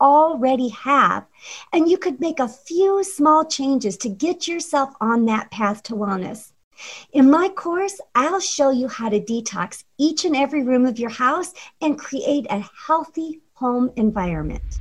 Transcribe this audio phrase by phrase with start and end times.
[0.00, 1.26] already have.
[1.72, 5.94] And you could make a few small changes to get yourself on that path to
[5.94, 6.52] wellness.
[7.12, 11.10] In my course, I'll show you how to detox each and every room of your
[11.10, 14.78] house and create a healthy home environment.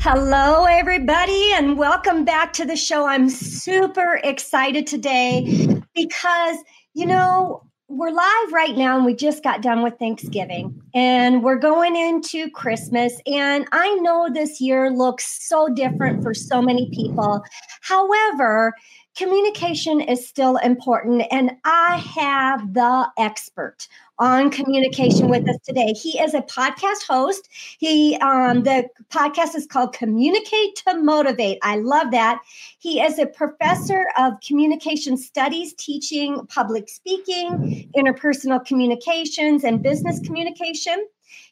[0.00, 3.06] Hello, everybody, and welcome back to the show.
[3.06, 6.56] I'm super excited today because,
[6.94, 11.58] you know, we're live right now and we just got done with Thanksgiving and we're
[11.58, 13.20] going into Christmas.
[13.26, 17.44] And I know this year looks so different for so many people.
[17.82, 18.74] However,
[19.16, 21.24] communication is still important.
[21.30, 23.86] And I have the expert
[24.18, 25.92] on communication with us today.
[25.92, 27.48] He is a podcast host.
[27.78, 31.58] He um, the podcast is called Communicate to Motivate.
[31.62, 32.40] I love that.
[32.78, 41.06] He is a professor of communication studies, teaching public speaking, interpersonal communications, and business communication.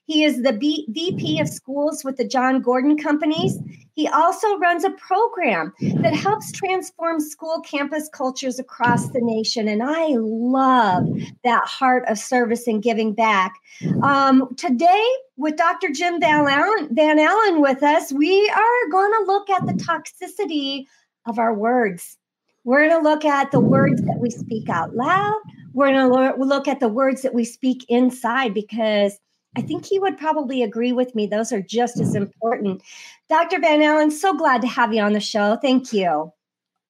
[0.06, 3.58] He is the B- VP of schools with the Jon Gordon Companies.
[3.94, 9.68] He also runs a program that helps transform school campus cultures across the nation.
[9.68, 11.06] And I love
[11.44, 13.54] that heart of service and giving back.
[14.02, 15.04] Um, today,
[15.36, 15.90] with Dr.
[15.90, 20.86] Jim Van Allan, Van Allan with us, we are going to look at the toxicity
[21.26, 22.18] of our words.
[22.64, 25.38] We're going to look at the words that we speak out loud.
[25.72, 29.18] We're going to look at the words that we speak inside because
[29.56, 31.26] I think he would probably agree with me.
[31.26, 32.82] Those are just as important.
[33.28, 33.60] Dr.
[33.60, 35.56] Van Allan, so glad to have you on the show.
[35.60, 36.32] Thank you.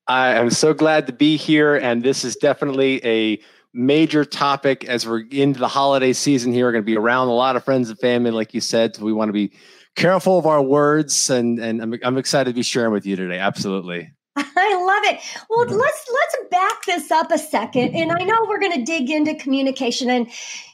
[0.07, 1.77] I am so glad to be here.
[1.77, 3.41] And this is definitely a
[3.73, 6.67] major topic as we're into the holiday season here.
[6.67, 8.97] We're going to be around a lot of friends and family, like you said.
[8.97, 9.53] So we want to be
[9.97, 11.31] careful of our words.
[11.31, 13.39] And, and I'm, I'm excited to be sharing with you today.
[13.39, 14.13] Absolutely.
[14.37, 15.21] I love it.
[15.49, 17.95] Well, let's let's back this up a second.
[17.95, 20.29] And I know we're going to dig into communication and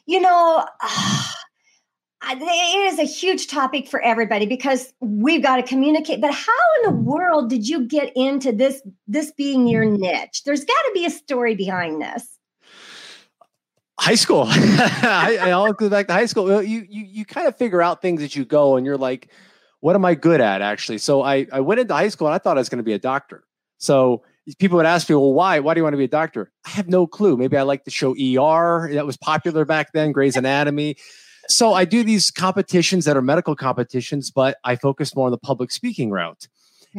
[0.06, 1.22] you know, uh,
[2.22, 6.90] it is a huge topic for everybody because we've got to communicate but how in
[6.90, 10.42] the world did you get into this this being your niche?
[10.44, 12.38] There's got to be a story behind this.
[13.98, 14.44] High school.
[14.48, 16.62] I, I all go back to high school.
[16.62, 19.30] You, you you kind of figure out things as you go and you're like
[19.80, 20.98] what am i good at actually?
[20.98, 22.92] So i i went into high school and i thought i was going to be
[22.92, 23.44] a doctor.
[23.78, 24.22] So
[24.58, 25.60] people would ask me well why?
[25.60, 26.52] Why do you want to be a doctor?
[26.66, 27.36] I have no clue.
[27.36, 30.96] Maybe i like the show er that was popular back then grey's anatomy
[31.50, 35.38] so I do these competitions that are medical competitions, but I focus more on the
[35.38, 36.48] public speaking route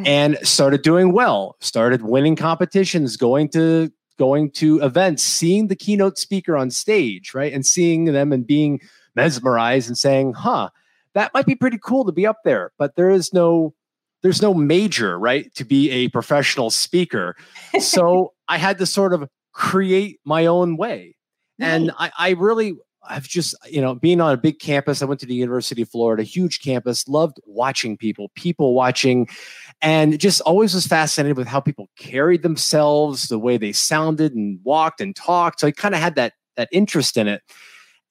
[0.06, 6.18] and started doing well, started winning competitions, going to going to events, seeing the keynote
[6.18, 7.52] speaker on stage, right?
[7.52, 8.80] And seeing them and being
[9.16, 10.70] mesmerized and saying, huh,
[11.14, 13.74] that might be pretty cool to be up there, but there is no
[14.22, 17.36] there's no major, right, to be a professional speaker.
[17.80, 21.16] so I had to sort of create my own way.
[21.60, 22.76] And I, I really
[23.08, 25.90] I've just, you know, being on a big campus, I went to the University of
[25.90, 29.28] Florida, huge campus, loved watching people, people watching,
[29.82, 34.60] and just always was fascinated with how people carried themselves, the way they sounded and
[34.64, 35.62] walked and talked.
[35.62, 37.42] So I kind of had that that interest in it.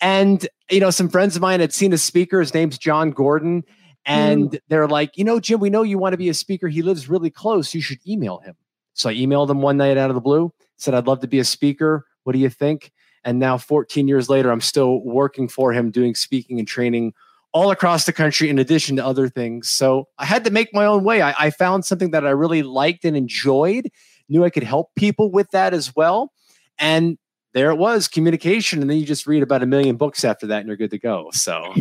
[0.01, 3.65] And, you know, some friends of mine had seen a speaker, his name's Jon Gordon,
[4.07, 4.61] and mm.
[4.69, 6.69] they're like, you know, Jim, we know you want to be a speaker.
[6.69, 7.75] He lives really close.
[7.75, 8.57] You should email him.
[8.95, 11.39] So I emailed him one night out of the blue, said, I'd love to be
[11.39, 12.07] a speaker.
[12.25, 12.93] What do you think?
[13.25, 17.13] And now, 14 years later, I'm still working for him, doing speaking and training
[17.53, 19.69] all across the country, in addition to other things.
[19.69, 21.21] So I had to make my own way.
[21.21, 23.91] I, I found something that I really liked and enjoyed,
[24.29, 26.33] knew I could help people with that as well.
[26.79, 27.19] And
[27.53, 30.59] there it was communication and then you just read about a million books after that
[30.59, 31.31] and you're good to go.
[31.33, 31.73] So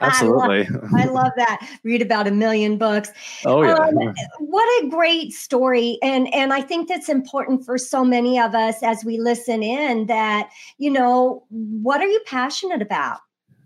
[0.00, 1.78] absolutely I love, I love, that.
[1.84, 3.10] Read about a million books.
[3.44, 3.74] Oh yeah.
[3.74, 8.54] Um, what a great story and and i think that's important for so many of
[8.54, 13.18] us as we listen in that you know what are you passionate about?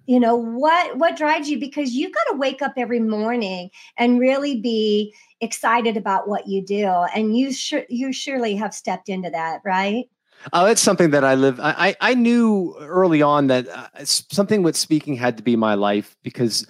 [0.07, 1.59] You know what what drives you?
[1.59, 6.65] Because you've got to wake up every morning and really be excited about what you
[6.65, 10.07] do and you sure you surely have stepped into that right
[10.53, 11.59] Oh, it's something that I live.
[11.61, 16.17] I I knew early on that uh, something with speaking had to be my life
[16.23, 16.67] because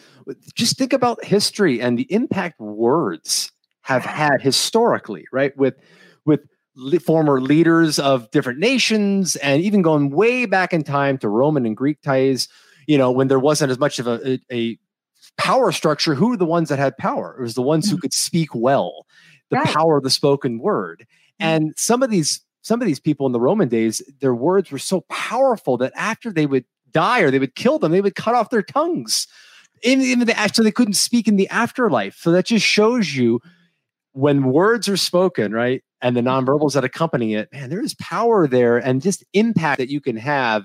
[0.54, 3.52] just think about history and the impact words
[3.82, 5.56] have had historically, right?
[5.56, 5.74] With
[6.24, 6.40] with
[7.04, 11.76] former leaders of different nations and even going way back in time to Roman and
[11.76, 12.48] Greek ties.
[12.86, 14.78] You know, when there wasn't as much of a, a, a
[15.38, 17.36] power structure, who were the ones that had power?
[17.38, 18.02] It was the ones who mm.
[18.02, 19.06] could speak well,
[19.50, 19.66] the right.
[19.66, 21.06] power of the spoken word.
[21.40, 21.46] Mm.
[21.46, 24.78] And some of these some of these people in the Roman days, their words were
[24.78, 28.34] so powerful that after they would die or they would kill them, they would cut
[28.34, 29.28] off their tongues.
[29.84, 32.16] In, in the actually they couldn't speak in the afterlife.
[32.16, 33.40] So that just shows you
[34.14, 35.84] when words are spoken, right?
[36.02, 39.88] And the nonverbals that accompany it, man, there is power there and just impact that
[39.88, 40.64] you can have.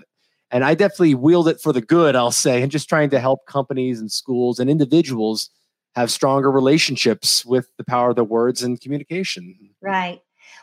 [0.50, 3.46] And I definitely wield it for the good, I'll say, and just trying to help
[3.46, 5.52] companies and schools and individuals
[5.94, 9.56] have stronger relationships with the power of the words and communication.
[9.82, 10.20] Right.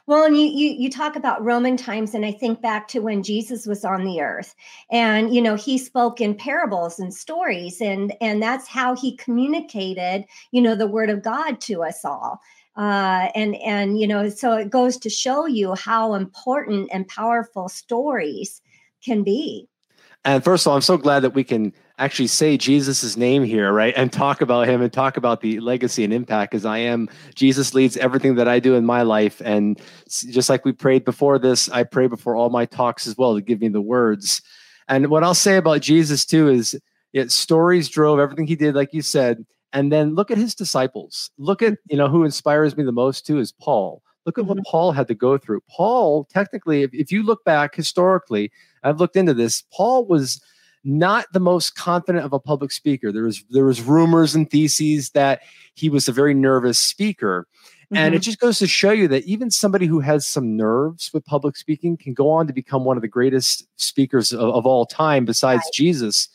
[0.08, 3.22] Well, and you, you you talk about Roman times, and I think back to when
[3.22, 4.54] Jesus was on the earth,
[4.90, 10.24] and you know he spoke in parables and stories, and and that's how he communicated,
[10.50, 12.40] you know, the word of God to us all.
[12.74, 17.68] Uh, and and you know, so it goes to show you how important and powerful
[17.68, 18.62] stories
[19.04, 19.68] can be.
[20.24, 23.72] And first of all, I'm so glad that we can actually say Jesus's name here,
[23.72, 23.92] right?
[23.96, 27.74] And talk about him and talk about the legacy and impact because I am Jesus
[27.74, 29.42] leads everything that I do in my life.
[29.44, 33.34] And just like we prayed before this, I pray before all my talks as well
[33.34, 34.42] to give me the words.
[34.88, 36.78] And what I'll say about Jesus too is
[37.12, 39.44] it stories drove everything he did, like you said.
[39.72, 41.30] And then look at his disciples.
[41.36, 44.02] Look at, you know, who inspires me the most too is Paul.
[44.24, 44.70] Look at what mm-hmm.
[44.70, 45.62] Paul had to go through.
[45.70, 48.50] Paul, technically, if, if you look back historically,
[48.82, 50.40] I've looked into this, Paul was
[50.88, 53.12] not the most confident of a public speaker.
[53.12, 55.42] There was there was rumors and theses that
[55.74, 57.46] he was a very nervous speaker.
[57.84, 57.96] Mm-hmm.
[57.96, 58.22] And it mm-hmm.
[58.22, 61.96] just goes to show you that even somebody who has some nerves with public speaking
[61.96, 65.62] can go on to become one of the greatest speakers of, of all time besides
[65.64, 65.72] right.
[65.72, 66.28] Jesus.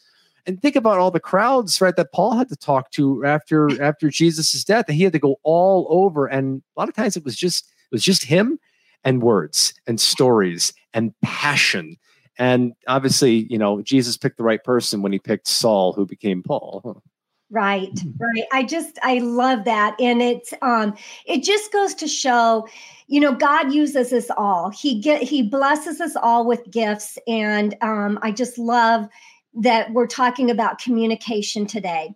[0.45, 4.09] And think about all the crowds, right, that Paul had to talk to after after
[4.09, 4.85] Jesus' death.
[4.87, 6.27] And he had to go all over.
[6.27, 8.59] And a lot of times it was just it was just him
[9.03, 11.97] and words and stories and passion
[12.37, 16.43] and obviously, you know, Jesus picked the right person when he picked Saul, who became
[16.43, 17.01] Paul.
[17.49, 18.45] Right, right.
[18.51, 20.95] I just I love that, and it's um,
[21.27, 22.67] it just goes to show,
[23.05, 24.71] you know, God uses us all.
[24.71, 29.07] He get He blesses us all with gifts, and um, I just love
[29.53, 32.15] that we're talking about communication today.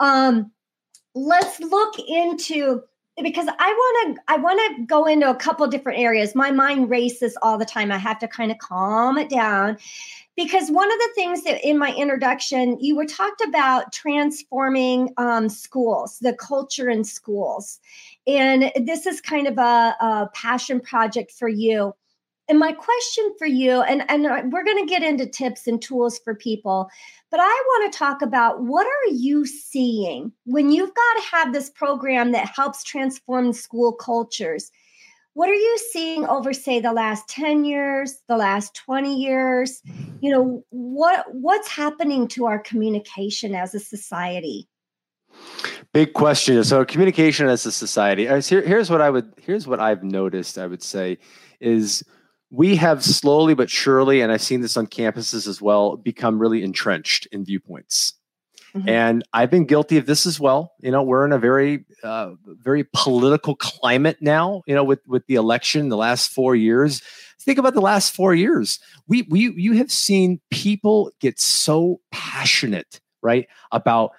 [0.00, 0.50] Um,
[1.14, 2.82] let's look into
[3.22, 6.34] because I want to I want to go into a couple different areas.
[6.34, 7.90] My mind races all the time.
[7.90, 9.78] I have to kind of calm it down
[10.36, 15.48] because one of the things that in my introduction you were talked about transforming um,
[15.48, 17.80] schools, the culture in schools,
[18.26, 21.94] and this is kind of a, a passion project for you.
[22.48, 26.18] And my question for you, and, and we're going to get into tips and tools
[26.18, 26.88] for people,
[27.30, 31.52] but I want to talk about what are you seeing when you've got to have
[31.52, 34.70] this program that helps transform school cultures?
[35.34, 39.82] What are you seeing over say the last 10 years, the last 20 years?
[40.20, 44.68] You know, what what's happening to our communication as a society?
[45.92, 46.64] Big question.
[46.64, 48.26] So communication as a society.
[48.26, 51.18] Here's what I would here's what I've noticed, I would say
[51.60, 52.02] is
[52.50, 56.62] we have slowly but surely, and I've seen this on campuses as well, become really
[56.62, 58.14] entrenched in viewpoints.
[58.74, 58.88] Mm-hmm.
[58.88, 60.72] And I've been guilty of this as well.
[60.80, 64.62] You know, we're in a very, uh, very political climate now.
[64.66, 67.02] You know, with with the election, the last four years.
[67.40, 68.78] Think about the last four years.
[69.06, 74.10] We we you have seen people get so passionate, right, about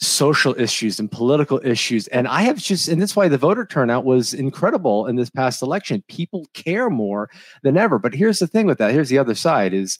[0.00, 2.08] social issues and political issues.
[2.08, 5.62] And I have just, and that's why the voter turnout was incredible in this past
[5.62, 6.02] election.
[6.08, 7.30] People care more
[7.62, 7.98] than ever.
[7.98, 9.98] But here's the thing with that here's the other side is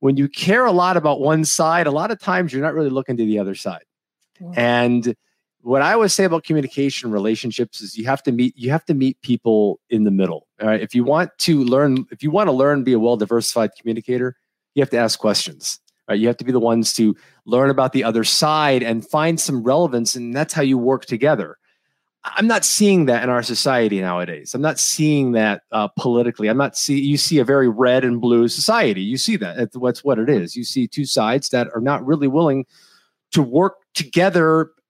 [0.00, 2.90] when you care a lot about one side, a lot of times you're not really
[2.90, 3.84] looking to the other side.
[4.56, 5.14] And
[5.62, 8.94] what I always say about communication relationships is you have to meet you have to
[8.94, 10.46] meet people in the middle.
[10.60, 10.80] All right.
[10.80, 14.36] If you want to learn, if you want to learn, be a well diversified communicator,
[14.74, 15.80] you have to ask questions.
[16.08, 16.18] Right?
[16.18, 19.62] You have to be the ones to learn about the other side and find some
[19.62, 21.56] relevance, and that's how you work together.
[22.24, 24.54] I'm not seeing that in our society nowadays.
[24.54, 26.48] I'm not seeing that uh, politically.
[26.48, 26.98] I'm not see.
[26.98, 29.02] You see a very red and blue society.
[29.02, 29.56] You see that.
[29.56, 30.56] That's what's what it is.
[30.56, 32.64] You see two sides that are not really willing
[33.32, 34.70] to work together.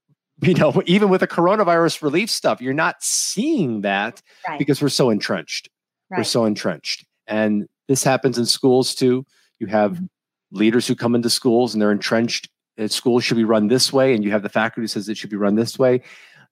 [0.42, 4.58] You know, even with the coronavirus relief stuff, you're not seeing that right.
[4.58, 5.68] because we're so entrenched.
[6.10, 6.18] Right.
[6.18, 9.24] We're so entrenched, and this happens in schools too.
[9.60, 10.06] You have mm-hmm
[10.54, 14.14] leaders who come into schools and they're entrenched uh, school should be run this way,
[14.14, 16.00] and you have the faculty who says it should be run this way.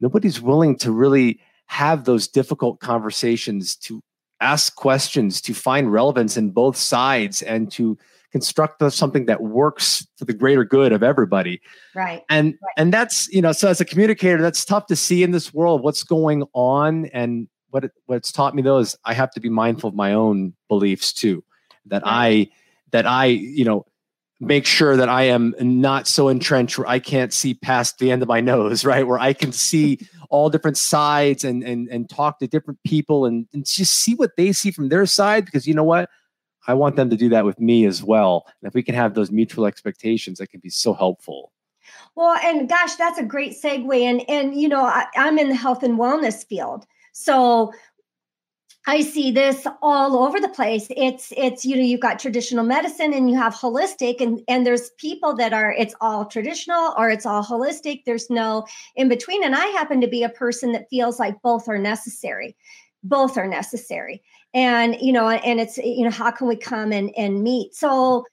[0.00, 4.02] Nobody's willing to really have those difficult conversations to
[4.40, 7.97] ask questions to find relevance in both sides and to
[8.32, 11.61] construct something that works for the greater good of everybody
[11.94, 12.73] right and right.
[12.76, 15.82] and that's you know so as a communicator that's tough to see in this world
[15.82, 19.49] what's going on and what it, what's taught me though is i have to be
[19.49, 21.44] mindful of my own beliefs too
[21.87, 22.11] that right.
[22.11, 22.50] i
[22.90, 23.85] that i you know
[24.43, 28.23] make sure that I am not so entrenched where I can't see past the end
[28.23, 29.07] of my nose, right?
[29.07, 29.99] Where I can see
[30.31, 34.37] all different sides and and and talk to different people and, and just see what
[34.37, 36.11] they see from their side because you know what?
[36.67, 38.47] I want them to do that with me as well.
[38.61, 41.53] And if we can have those mutual expectations, that can be so helpful.
[42.15, 44.03] Well, and gosh, that's a great segue.
[44.03, 46.87] And and you know, I, I'm in the health and wellness field.
[47.13, 47.73] So
[48.87, 50.89] I see this all over the place.
[50.91, 54.91] It's it's you know you've got traditional medicine and you have holistic and and there's
[54.99, 58.03] people that are it's all traditional or it's all holistic.
[58.05, 61.69] There's no in between and I happen to be a person that feels like both
[61.69, 62.57] are necessary.
[63.05, 64.21] Both are necessary.
[64.53, 67.77] And you know and it's you know how can we come and and meet?
[67.77, 68.25] So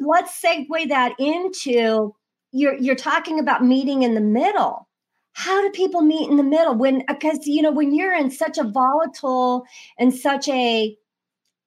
[0.00, 2.14] let's segue that into
[2.52, 4.88] you're you're talking about meeting in the middle
[5.32, 8.30] how do people meet in the middle when uh, because you know when you're in
[8.30, 9.64] such a volatile
[9.98, 10.96] and such a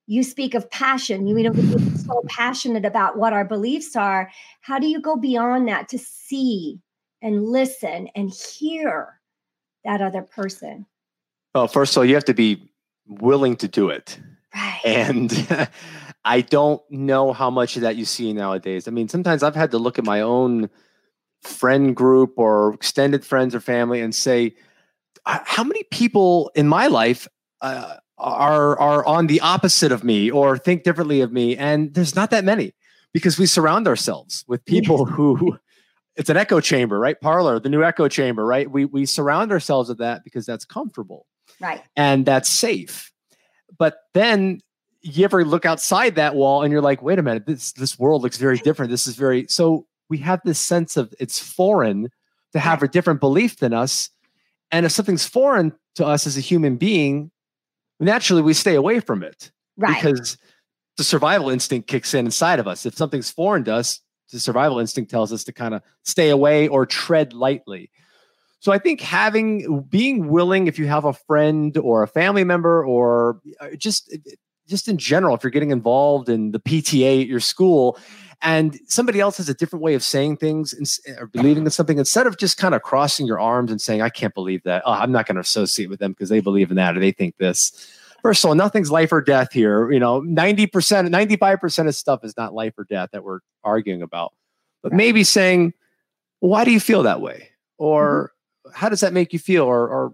[0.06, 4.30] you speak of passion you know we're so passionate about what our beliefs are.
[4.62, 6.80] How do you go beyond that to see
[7.22, 9.20] and listen and hear
[9.86, 10.86] that other person?
[11.56, 12.70] Well first of all you have to be
[13.08, 14.20] willing to do it.
[14.54, 14.82] Right.
[14.84, 15.70] And
[16.26, 18.88] i don't know how much of that you see nowadays.
[18.88, 20.70] I mean sometimes i've had to look at my own
[21.44, 24.56] friend group or extended friends or family and say,
[25.26, 27.28] how many people in my life
[27.62, 31.56] uh, are are on the opposite of me or think differently of me?
[31.58, 32.74] And there's not that many
[33.14, 35.58] because we surround ourselves with people who
[36.16, 37.20] it's an echo chamber, right?
[37.20, 38.70] Parler, the new echo chamber, right?
[38.70, 41.26] We we surround ourselves with that because that's comfortable,
[41.60, 41.82] right?
[41.96, 43.12] And that's safe.
[43.78, 44.62] But then
[45.02, 48.22] you ever look outside that wall and you're like, wait a minute, this this world
[48.22, 48.92] looks very different.
[48.92, 52.08] This is very so we have this sense of it's foreign
[52.52, 54.12] to have a different belief than us.
[54.70, 57.32] And if something's foreign to us as a human being,
[58.00, 59.52] naturally we stay away from it.
[59.76, 59.96] Right.
[59.96, 60.38] Because
[60.98, 62.86] the survival instinct kicks in inside of us.
[62.86, 64.02] If something's foreign to us,
[64.32, 67.90] the survival instinct tells us to kind of stay away or tread lightly.
[68.60, 72.86] So I think having being willing, if you have a friend or a family member
[72.86, 74.16] or uh, just
[74.68, 77.98] just in general, if you're getting involved in the PTA at your school,
[78.44, 81.98] and somebody else has a different way of saying things and, or believing in something
[81.98, 84.84] instead of just kind of crossing your arms and saying i can't believe that.
[84.86, 87.12] Oh, i'm not going to associate with them because they believe in that or they
[87.12, 87.72] think this.
[88.22, 92.38] First of all nothing's life or death here you know 90% 95% of stuff is
[92.38, 94.34] not life or death that we're arguing about.
[94.84, 95.74] But maybe saying
[96.40, 97.50] why do you feel that way?
[97.78, 98.32] Or
[98.66, 98.78] mm-hmm.
[98.78, 99.64] how does that make you feel?
[99.64, 100.14] Or, or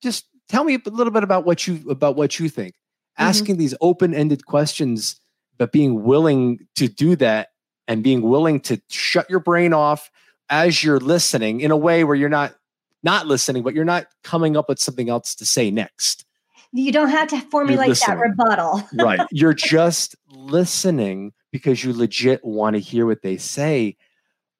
[0.00, 2.74] just tell me a little bit about what you about what you think.
[2.74, 3.28] Mm-hmm.
[3.30, 5.18] asking these open-ended questions
[5.58, 7.48] but being willing to do that
[7.88, 10.10] and being willing to shut your brain off
[10.48, 12.54] as you're listening in a way where you're not
[13.02, 16.24] not listening, but you're not coming up with something else to say next.
[16.72, 18.82] You don't have to formulate that rebuttal.
[18.98, 19.20] right.
[19.30, 23.96] You're just listening because you legit want to hear what they say.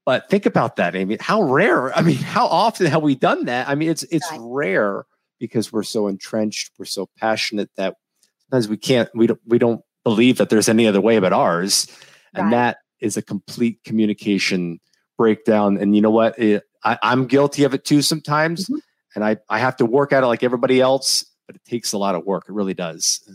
[0.05, 1.19] But think about that, Aimee.
[1.21, 3.69] How rare, I mean, how often have we done that?
[3.69, 4.41] I mean, it's it's right.
[4.41, 5.05] rare
[5.41, 7.97] because we're so entrenched, we're so passionate that
[8.43, 11.89] sometimes we can't we don't we don't believe that there's any other way but ours.
[12.33, 12.45] Right.
[12.45, 14.81] And that is a complete communication
[15.17, 15.77] breakdown.
[15.79, 16.39] And you know what?
[16.39, 18.65] It, I, am guilty of it too sometimes.
[18.65, 18.77] Mm-hmm.
[19.15, 21.99] And I, I have to work at it like everybody else, but it takes a
[21.99, 22.45] lot of work.
[22.49, 23.29] It really does.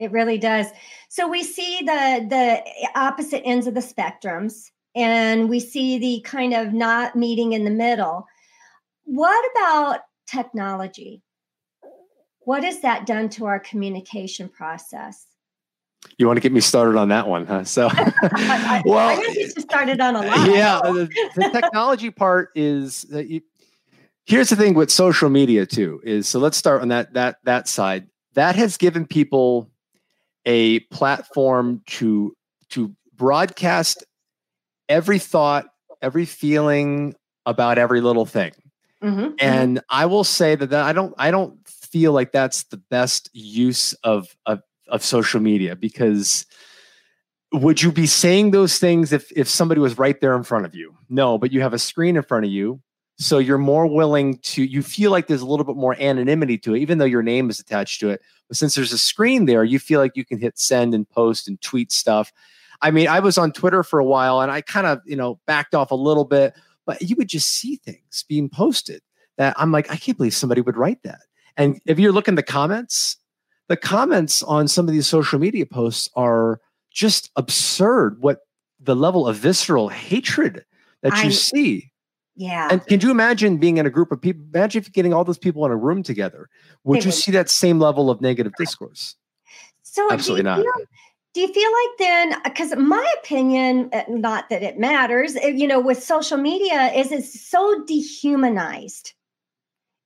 [0.00, 0.66] It really does.
[1.08, 2.62] So we see the the
[2.94, 7.70] opposite ends of the spectrums and we see the kind of not meeting in the
[7.70, 8.26] middle.
[9.04, 11.22] What about technology?
[12.40, 15.26] What has that done to our communication process?
[16.16, 17.64] You want to get me started on that one, huh?
[17.64, 17.88] So,
[18.84, 20.48] well, I guess you started on a lot.
[20.50, 23.40] Yeah, the, the technology part is that you,
[24.24, 27.68] here's the thing with social media too is so let's start on that that that
[27.68, 28.08] side.
[28.34, 29.70] That has given people
[30.44, 32.34] a platform to
[32.70, 34.04] to broadcast
[34.88, 35.66] every thought,
[36.02, 37.14] every feeling
[37.46, 38.52] about every little thing.
[39.02, 39.34] Mm-hmm, mm-hmm.
[39.38, 39.80] and.
[39.88, 43.94] I will say that, that I don't I don't feel like that's the best use
[44.04, 46.46] of of of social media because
[47.52, 50.74] would you be saying those things if if somebody was right there in front of
[50.74, 50.96] you?
[51.08, 52.80] No but you have a screen in front of you
[53.18, 56.74] so you're more willing to you feel like there's a little bit more anonymity to
[56.74, 58.20] it even though your name is attached to it.
[58.48, 61.48] But since there's a screen there you feel like you can hit send and post
[61.48, 62.32] and tweet stuff.
[62.80, 65.40] I mean, I was on Twitter for a while and I kind of, you know,
[65.46, 66.54] backed off a little bit,
[66.86, 69.02] but you would just see things being posted
[69.36, 71.20] that I'm like, I can't believe somebody would write that.
[71.56, 73.17] And if you're looking the comments,
[73.68, 76.60] the comments on some of these social media posts are
[76.90, 78.16] just absurd.
[78.20, 78.40] What
[78.80, 80.64] the level of visceral hatred
[81.02, 81.90] that you see.
[82.36, 82.68] Yeah.
[82.70, 84.44] And can you imagine being in a group of people?
[84.54, 86.48] Imagine if getting all those people in a room together.
[86.84, 89.16] Would you see that same level of negative discourse?
[89.82, 90.60] So absolutely not.
[90.60, 90.72] Feel,
[91.34, 95.66] do you feel like then because my opinion uh, not that it matters uh, you
[95.66, 99.12] know with social media is it's so dehumanized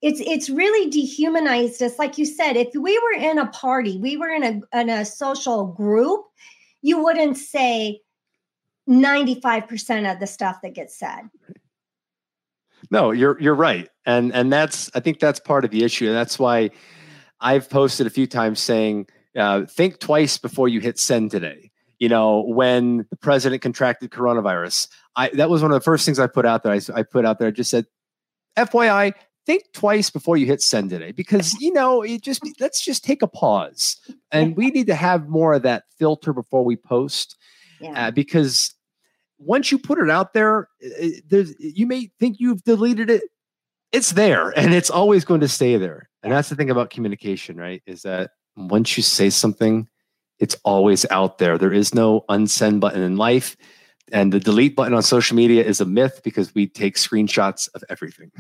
[0.03, 4.17] it's it's really dehumanized us like you said if we were in a party we
[4.17, 6.25] were in a in a social group
[6.83, 8.01] you wouldn't say
[8.89, 11.23] 95% of the stuff that gets said
[12.91, 16.17] no you're you're right and and that's i think that's part of the issue and
[16.17, 16.69] that's why
[17.41, 19.07] i've posted a few times saying
[19.37, 21.71] uh, think twice before you hit send today.
[21.99, 26.19] You know, when the president contracted coronavirus, I that was one of the first things
[26.19, 26.73] I put out there.
[26.73, 27.87] I, I put out there, I just said,
[28.57, 29.13] FYI,
[29.47, 33.23] think twice before you hit send today because you know it just let's just take
[33.23, 33.97] a pause
[34.31, 37.37] and we need to have more of that filter before we post
[37.81, 38.09] yeah.
[38.09, 38.75] uh, because
[39.39, 40.69] once you put it out there
[41.29, 43.23] there's you may think you've deleted it
[43.91, 47.57] it's there and it's always going to stay there and that's the thing about communication
[47.57, 49.89] right is that once you say something,
[50.39, 51.59] it's always out there.
[51.59, 53.57] There is no unsend button in life.
[54.13, 57.83] And the delete button on social media is a myth because we take screenshots of
[57.89, 58.31] everything.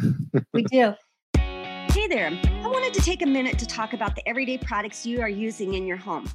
[0.52, 0.95] we do.
[1.35, 2.31] Hey there.
[2.62, 5.73] I wanted to take a minute to talk about the everyday products you are using
[5.73, 6.31] in your home.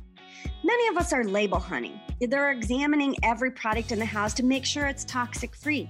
[0.63, 1.99] Many of us are label hunting.
[2.19, 5.87] They're examining every product in the house to make sure it's toxic free.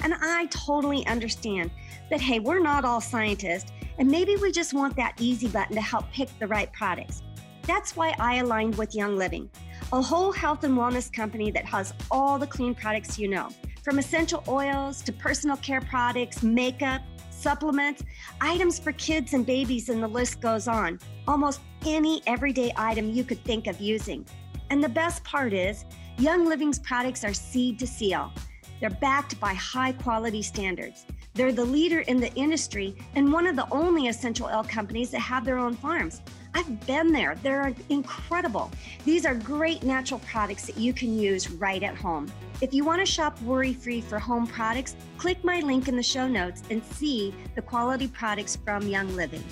[0.00, 1.70] And I totally understand
[2.10, 5.82] that, hey, we're not all scientists and maybe we just want that easy button to
[5.82, 7.22] help pick the right products.
[7.66, 9.48] That's why I aligned with Young Living,
[9.92, 13.50] a whole health and wellness company that has all the clean products you know,
[13.82, 18.02] from essential oils to personal care products, makeup, supplements,
[18.40, 20.98] items for kids and babies, and the list goes on.
[21.28, 24.26] Almost any everyday item you could think of using.
[24.70, 25.84] And the best part is,
[26.18, 28.32] Young Living's products are seed to seal.
[28.80, 31.06] They're backed by high quality standards.
[31.34, 35.20] They're the leader in the industry and one of the only essential oil companies that
[35.20, 36.20] have their own farms.
[36.54, 37.36] I've been there.
[37.42, 38.70] They're incredible.
[39.06, 42.30] These are great natural products that you can use right at home.
[42.60, 46.02] If you want to shop worry free for home products, click my link in the
[46.02, 49.42] show notes and see the quality products from Young Living.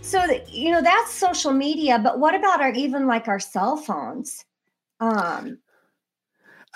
[0.00, 4.46] So, you know, that's social media, but what about our even like our cell phones?
[5.00, 5.58] Um,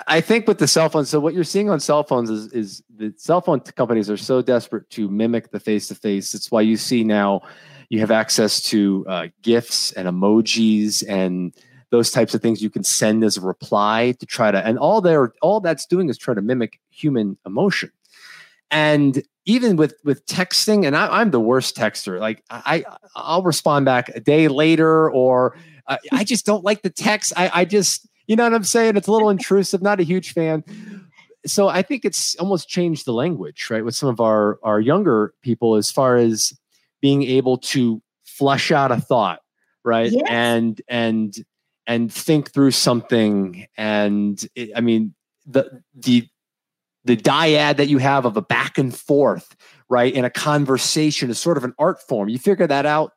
[0.06, 2.82] I think with the cell phones, so what you're seeing on cell phones is is
[2.94, 6.34] the cell phone companies are so desperate to mimic the face to face.
[6.34, 7.42] It's why you see now
[7.88, 11.54] you have access to uh, and emojis and
[11.90, 15.00] those types of things you can send as a reply to try to and all
[15.02, 17.90] they're all that's doing is try to mimic human emotion.
[18.70, 22.20] And even with with texting, and I, am the worst texter.
[22.20, 22.84] Like I,
[23.14, 27.32] I'll respond back a day later, or uh, I just don't like the text.
[27.36, 28.96] I, I just you know what I'm saying?
[28.96, 29.82] It's a little intrusive.
[29.82, 30.64] Not a huge fan.
[31.44, 35.34] So I think it's almost changed the language, right, with some of our our younger
[35.42, 36.52] people as far as
[37.00, 39.40] being able to flesh out a thought,
[39.84, 40.24] right, yes.
[40.28, 41.34] and and
[41.86, 43.66] and think through something.
[43.76, 46.28] And it, I mean the the
[47.04, 49.56] the dyad that you have of a back and forth,
[49.88, 52.28] right, in a conversation is sort of an art form.
[52.28, 53.12] You figure that out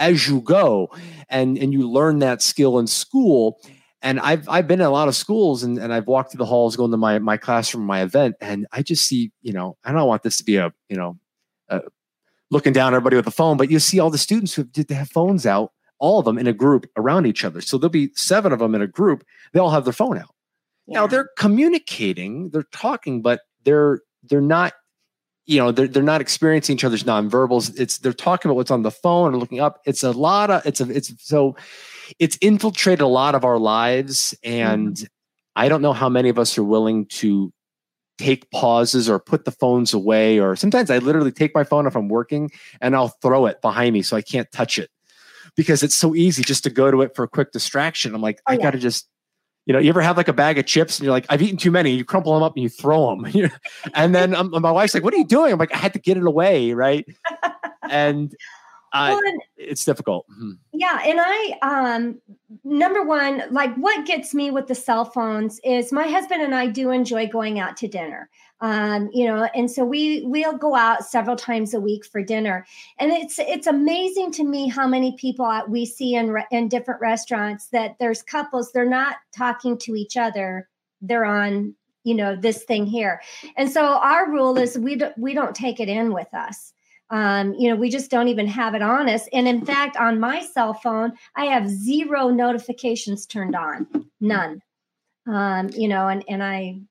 [0.00, 0.90] as you go,
[1.28, 3.60] and and you learn that skill in school
[4.02, 6.46] and I've I've been in a lot of schools and, and I've walked through the
[6.46, 9.92] halls going to my my classroom, my event, and I just see, you know, I
[9.92, 11.18] don't want this to be a, you know,
[11.68, 11.82] a,
[12.50, 15.10] looking down everybody with a phone, but you see all the students who did have
[15.10, 17.60] phones out, all of them in a group around each other.
[17.60, 19.24] So there'll be seven of them in a group.
[19.52, 20.34] They all have their phone out.
[20.86, 21.00] Yeah.
[21.00, 24.72] Now they're communicating, they're talking, but they're they're not,
[25.50, 27.78] you know, they're they're not experiencing each other's nonverbals.
[27.78, 29.80] It's they're talking about what's on the phone or looking up.
[29.84, 31.56] It's a lot of it's a it's so
[32.18, 35.04] it's infiltrated a lot of our lives and mm-hmm.
[35.56, 37.52] i don't know how many of us are willing to
[38.18, 41.96] take pauses or put the phones away or sometimes i literally take my phone if
[41.96, 44.90] i'm working and i'll throw it behind me so i can't touch it
[45.56, 48.40] because it's so easy just to go to it for a quick distraction i'm like
[48.46, 48.62] oh, i yeah.
[48.62, 49.08] gotta just
[49.70, 51.56] you know, you ever have like a bag of chips and you're like, I've eaten
[51.56, 51.92] too many.
[51.92, 53.50] You crumple them up and you throw them.
[53.94, 55.52] and then um, my wife's like, What are you doing?
[55.52, 56.72] I'm like, I had to get it away.
[56.72, 57.06] Right.
[57.88, 58.34] and
[58.92, 59.20] I, well,
[59.56, 60.26] it's difficult.
[60.28, 60.50] Mm-hmm.
[60.72, 62.20] Yeah, and I um
[62.64, 66.66] number one, like what gets me with the cell phones is my husband and I
[66.66, 68.28] do enjoy going out to dinner.
[68.62, 72.66] Um, you know, and so we we'll go out several times a week for dinner,
[72.98, 77.68] and it's it's amazing to me how many people we see in in different restaurants
[77.68, 80.68] that there's couples they're not talking to each other,
[81.00, 83.22] they're on you know this thing here,
[83.56, 86.74] and so our rule is we don't we don't take it in with us.
[87.08, 89.26] Um, you know, we just don't even have it on us.
[89.32, 93.86] And in fact, on my cell phone, I have zero notifications turned on,
[94.20, 94.62] none.
[95.26, 96.82] Um, you know, and and I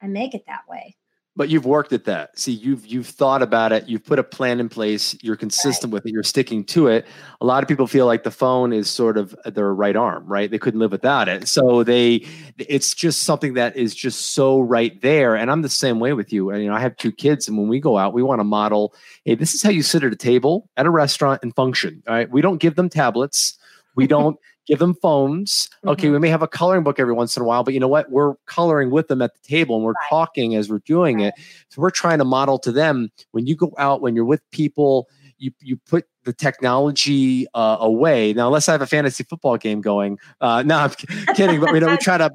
[0.00, 0.94] I make it that way
[1.40, 2.38] but you've worked at that.
[2.38, 3.88] See you've you've thought about it.
[3.88, 5.16] You've put a plan in place.
[5.22, 5.94] You're consistent right.
[5.94, 6.12] with it.
[6.12, 7.06] You're sticking to it.
[7.40, 10.50] A lot of people feel like the phone is sort of their right arm right?
[10.50, 11.48] They couldn't live without it.
[11.48, 12.26] So they
[12.58, 15.34] it's just something that is just so right there.
[15.34, 16.50] And i'm the same way with you.
[16.50, 18.44] And you know i have two kids and when we go out we want to
[18.44, 18.92] model
[19.24, 22.16] hey this is how you sit at a table at a restaurant and function all
[22.16, 22.30] right?
[22.30, 23.56] We don't give them tablets.
[23.96, 24.36] We don't
[24.70, 25.68] give them phones.
[25.84, 26.12] Okay, mm-hmm.
[26.12, 28.08] we may have a coloring book every once in a while, but you know what?
[28.08, 30.08] We're coloring with them at the table and we're right.
[30.08, 31.32] talking as we're doing right.
[31.36, 31.44] it.
[31.70, 35.08] So we're trying to model to them when you go out, when you're with people,
[35.38, 38.32] you you put the technology uh, away.
[38.32, 40.90] Now, unless I have a fantasy football game going, uh, no, I'm
[41.34, 41.58] kidding.
[41.58, 42.30] but we know we try to,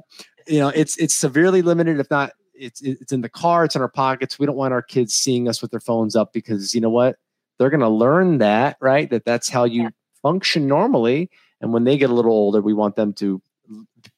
[0.46, 2.32] you know, it's it's severely limited, if not.
[2.52, 3.64] It's it's in the car.
[3.64, 4.38] It's in our pockets.
[4.38, 7.16] We don't want our kids seeing us with their phones up because you know what?
[7.58, 9.08] They're going to learn that, right?
[9.08, 9.88] That that's how you yeah.
[10.22, 13.40] function normally and when they get a little older, we want them to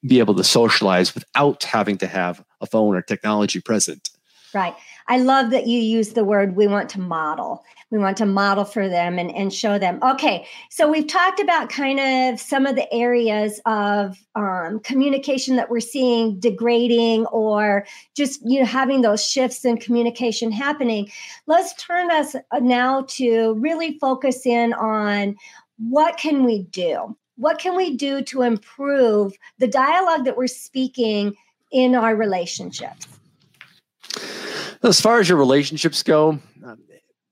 [0.05, 4.09] be able to socialize without having to have a phone or technology present.
[4.53, 4.75] Right.
[5.07, 7.63] I love that you use the word we want to model.
[7.91, 9.99] We want to model for them and, and show them.
[10.03, 10.45] Okay.
[10.69, 15.79] So we've talked about kind of some of the areas of um, communication that we're
[15.79, 21.11] seeing degrading or just you know having those shifts in communication happening.
[21.47, 25.35] Let's turn us now to really focus in on
[25.77, 31.33] what can we do what can we do to improve the dialogue that we're speaking
[31.71, 33.07] in our relationships?
[34.83, 36.77] As far as your relationships go, um,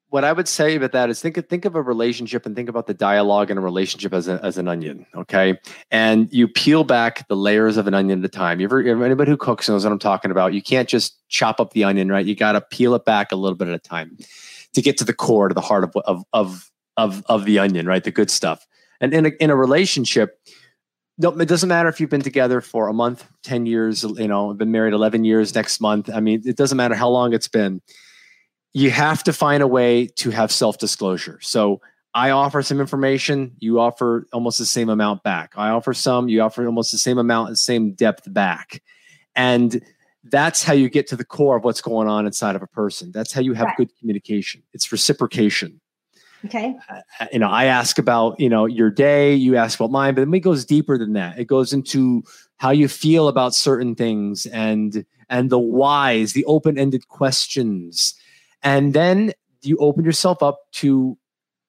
[0.10, 2.70] what I would say about that is think of, think of a relationship and think
[2.70, 5.60] about the dialogue in a relationship as, a, as an onion, okay?
[5.92, 8.62] And you peel back the layers of an onion at a time.
[8.62, 10.54] You ever, anybody who cooks knows what I'm talking about.
[10.54, 12.26] You can't just chop up the onion, right?
[12.26, 14.18] You got to peel it back a little bit at a time
[14.74, 17.86] to get to the core, to the heart of of of of, of the onion,
[17.86, 18.04] right?
[18.04, 18.66] The good stuff.
[19.00, 20.40] And in a, in a relationship,
[21.20, 24.72] it doesn't matter if you've been together for a month, 10 years, you know, been
[24.72, 26.10] married 11 years next month.
[26.14, 27.82] I mean, it doesn't matter how long it's been.
[28.74, 31.40] You have to find a way to have self disclosure.
[31.42, 31.82] So
[32.14, 35.54] I offer some information, you offer almost the same amount back.
[35.56, 38.82] I offer some, you offer almost the same amount, the same depth back.
[39.36, 39.82] And
[40.24, 43.12] that's how you get to the core of what's going on inside of a person.
[43.12, 43.78] That's how you have right.
[43.78, 44.64] good communication.
[44.74, 45.80] It's reciprocation.
[46.46, 46.76] Okay.
[46.90, 50.22] Uh, you know, I ask about, you know, your day, you ask about mine, but
[50.22, 51.40] then it goes deeper than that.
[51.40, 52.24] It goes into
[52.58, 58.14] how you feel about certain things and and the whys, the open-ended questions.
[58.64, 61.18] And then you open yourself up to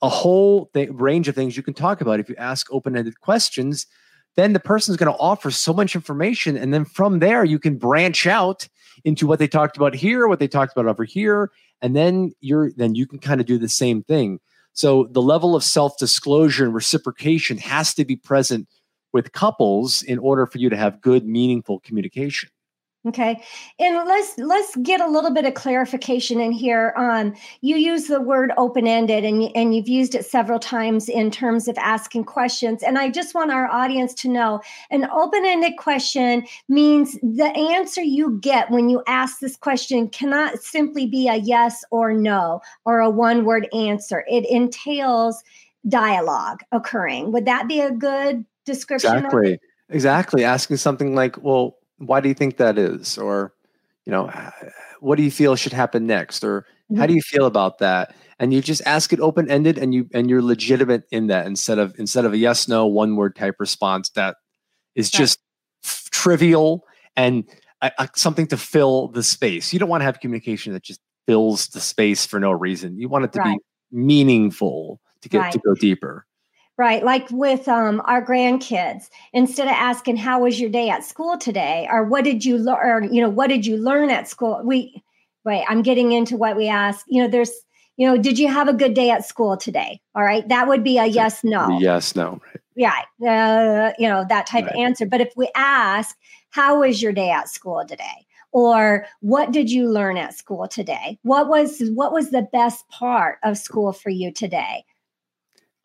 [0.00, 2.20] a whole th- range of things you can talk about.
[2.20, 3.86] If you ask open-ended questions,
[4.36, 7.58] then the person is going to offer so much information and then from there you
[7.58, 8.68] can branch out
[9.04, 11.50] into what they talked about here, what they talked about over here,
[11.80, 14.40] and then you're then you can kind of do the same thing.
[14.78, 18.68] So the level of self disclosure and reciprocation has to be present
[19.12, 22.48] with couples in order for you to have good, meaningful communication.
[23.06, 23.40] Okay.
[23.78, 26.92] And let's let's get a little bit of clarification in here.
[26.96, 31.68] Um, you use the word open-ended and, and you've used it several times in terms
[31.68, 32.82] of asking questions.
[32.82, 38.36] And I just want our audience to know an open-ended question means the answer you
[38.40, 43.08] get when you ask this question cannot simply be a yes or no or a
[43.08, 44.24] one-word answer.
[44.28, 45.42] It entails
[45.88, 47.30] dialogue occurring.
[47.30, 49.16] Would that be a good description?
[49.16, 49.58] Exactly.
[49.90, 50.44] Exactly.
[50.44, 53.18] Asking something like, well, why do you think that is?
[53.18, 53.52] Or
[54.04, 54.30] you know
[55.00, 56.42] what do you feel should happen next?
[56.42, 56.96] Or mm-hmm.
[56.96, 58.14] how do you feel about that?
[58.38, 61.78] And you just ask it open ended and you and you're legitimate in that instead
[61.78, 64.36] of instead of a yes no one word type response that
[64.94, 65.40] is just
[65.84, 66.84] f- trivial
[67.16, 67.44] and
[67.82, 69.72] uh, uh, something to fill the space.
[69.72, 72.98] You don't want to have communication that just fills the space for no reason.
[72.98, 73.56] You want it to right.
[73.56, 75.52] be meaningful to get right.
[75.52, 76.26] to go deeper
[76.78, 77.04] right?
[77.04, 81.88] Like with um, our grandkids instead of asking how was your day at school today?
[81.90, 84.60] or what did you learn you know what did you learn at school?
[84.64, 85.02] we
[85.44, 87.52] wait i'm getting into what we ask you know there's
[87.96, 90.00] you know did you have a good day at school today?
[90.14, 90.48] all right?
[90.48, 91.78] That would be a yes no.
[91.78, 92.40] yes no
[92.76, 93.04] right.
[93.20, 94.74] Yeah uh, you know that type right.
[94.74, 95.04] of answer.
[95.04, 96.16] But if we ask
[96.50, 98.24] how was your day at school today?
[98.50, 101.18] or what did you learn at school today?
[101.22, 104.84] what was what was the best part of school for you today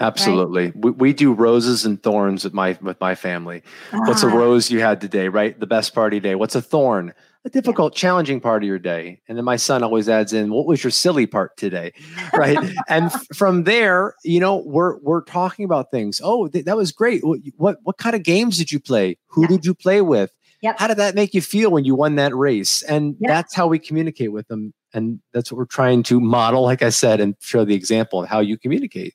[0.03, 0.65] Absolutely.
[0.65, 0.75] Right?
[0.75, 3.63] We, we do roses and thorns with my with my family.
[3.91, 3.99] Ah.
[4.05, 4.35] What's a ah.
[4.35, 5.59] rose you had today, right?
[5.59, 6.35] The best party day.
[6.35, 7.13] What's a thorn?
[7.45, 7.99] A difficult, yeah.
[7.99, 9.19] challenging part of your day.
[9.27, 11.91] And then my son always adds in, what was your silly part today?
[12.33, 12.57] Right.
[12.87, 16.19] and from there, you know, we're we're talking about things.
[16.23, 17.23] Oh, th- that was great.
[17.23, 19.17] What, what what kind of games did you play?
[19.27, 19.47] Who yeah.
[19.47, 20.31] did you play with?
[20.61, 20.79] Yep.
[20.79, 22.81] How did that make you feel when you won that race?
[22.83, 23.29] And yep.
[23.29, 24.73] that's how we communicate with them.
[24.93, 28.29] And that's what we're trying to model, like I said, and show the example of
[28.29, 29.13] how you communicate.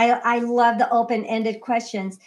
[0.00, 2.18] I, I love the open-ended questions.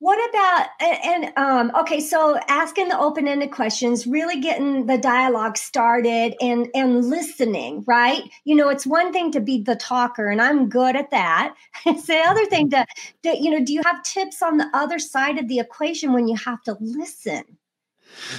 [0.00, 6.36] What about and, um, okay, so asking the open-ended questions, really getting the dialogue started
[6.40, 8.22] and and listening, right?
[8.44, 11.56] You know, it's one thing to be the talker, and I'm good at that.
[11.86, 12.86] it's the other thing to,
[13.24, 16.28] to you know, do you have tips on the other side of the equation when
[16.28, 17.57] you have to listen?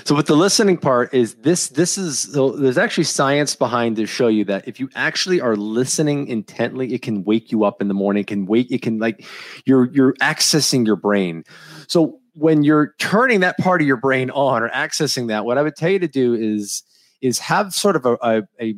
[0.03, 4.27] So with the listening part is this this is there's actually science behind to show
[4.27, 7.93] you that if you actually are listening intently, it can wake you up in the
[7.93, 9.25] morning, it can wake it can like
[9.65, 11.43] you're you're accessing your brain.
[11.87, 15.61] So when you're turning that part of your brain on or accessing that, what I
[15.61, 16.83] would tell you to do is
[17.21, 18.75] is have sort of a, a, a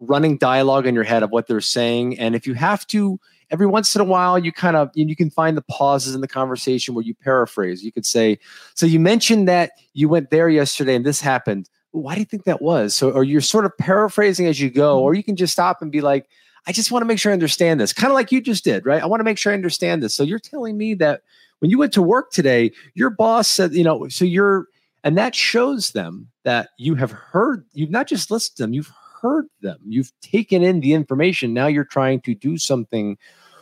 [0.00, 2.18] running dialogue in your head of what they're saying.
[2.18, 3.18] And if you have to
[3.54, 6.26] every once in a while you kind of you can find the pauses in the
[6.26, 7.84] conversation where you paraphrase.
[7.84, 8.36] You could say
[8.74, 11.70] so you mentioned that you went there yesterday and this happened.
[11.92, 12.96] Why do you think that was?
[12.96, 15.18] So or you're sort of paraphrasing as you go or mm-hmm.
[15.18, 16.28] you can just stop and be like
[16.66, 17.92] i just want to make sure i understand this.
[17.92, 19.00] Kind of like you just did right?
[19.00, 20.16] I want to make sure i understand this.
[20.16, 21.22] So you're telling me that
[21.60, 24.66] when you went to work today your boss said you know so you're
[25.04, 28.92] and that shows them that you have heard you've not just listened to them you've
[29.24, 29.78] heard them.
[29.86, 31.54] You've taken in the information.
[31.54, 33.16] Now you're trying to do something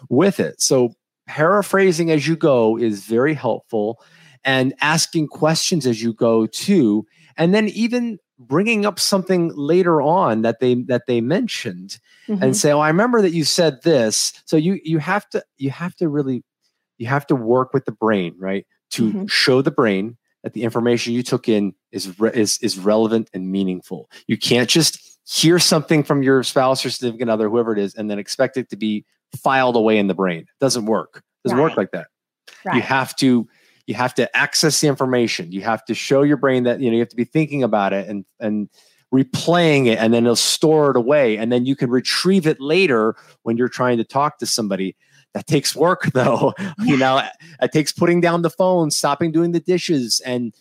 [0.09, 0.61] with it.
[0.61, 0.95] So
[1.27, 4.03] paraphrasing as you go is very helpful
[4.45, 7.07] and asking questions as you go too.
[7.37, 12.43] And then even bringing up something later on that they that they mentioned mm-hmm.
[12.43, 15.71] and say, "Oh, I remember that you said this." So you you have to you
[15.71, 16.43] have to really
[16.99, 18.67] you have to work with the brain, right?
[18.93, 19.27] To mm-hmm.
[19.27, 23.51] show the brain that the information you took in is re- is is relevant and
[23.51, 24.11] meaningful.
[24.27, 28.11] You can't just hear something from your spouse or significant other, whoever it is, and
[28.11, 29.05] then expect it to be
[29.37, 30.41] filed away in the brain.
[30.41, 31.17] It doesn't work.
[31.17, 31.65] It doesn't right.
[31.65, 32.09] work like that.
[32.65, 32.77] Right.
[32.77, 33.49] You have to
[33.87, 35.51] you have to access the information.
[35.51, 37.93] You have to show your brain that you know you have to be thinking about
[37.93, 38.69] it and and
[39.13, 43.15] replaying it and then it'll store it away and then you can retrieve it later
[43.43, 44.97] when you're trying to talk to somebody
[45.35, 47.23] that takes work though you know
[47.61, 50.55] it takes putting down the phone stopping doing the dishes and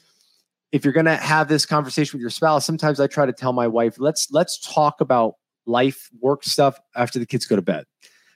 [0.71, 3.53] if you're going to have this conversation with your spouse, sometimes I try to tell
[3.53, 7.85] my wife, let's let's talk about life, work stuff after the kids go to bed.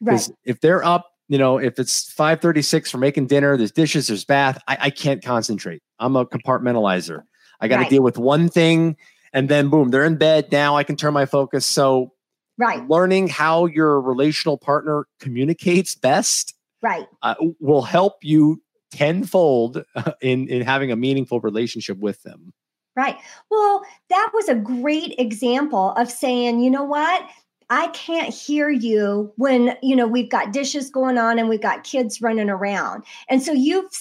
[0.01, 0.37] Because right.
[0.45, 4.61] if they're up, you know, if it's 536 for making dinner, there's dishes, there's bath,
[4.67, 5.81] I, I can't concentrate.
[5.99, 7.23] I'm a compartmentalizer.
[7.59, 7.89] I got to right.
[7.89, 8.97] deal with one thing
[9.33, 10.51] and then boom, they're in bed.
[10.51, 11.65] Now I can turn my focus.
[11.65, 12.13] So
[12.57, 12.87] right.
[12.87, 19.83] learning how your relational partner communicates best right uh, will help you tenfold
[20.21, 22.53] in in having a meaningful relationship with them
[22.95, 23.17] right
[23.49, 27.27] well that was a great example of saying you know what
[27.69, 31.83] I can't hear you when you know we've got dishes going on and we've got
[31.83, 33.03] kids running around.
[33.27, 33.91] And so you've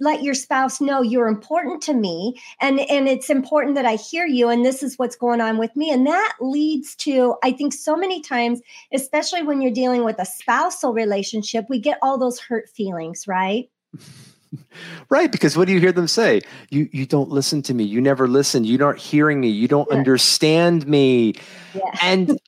[0.00, 4.26] let your spouse know you're important to me and and it's important that I hear
[4.26, 7.72] you and this is what's going on with me and that leads to I think
[7.72, 8.60] so many times
[8.92, 13.70] especially when you're dealing with a spousal relationship we get all those hurt feelings, right?
[15.10, 16.40] right because what do you hear them say
[16.70, 19.88] you you don't listen to me you never listen you aren't hearing me you don't
[19.90, 19.96] yeah.
[19.96, 21.34] understand me
[21.74, 21.82] yeah.
[22.02, 22.38] and